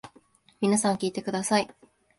[0.61, 1.69] 皆さん聞いてください。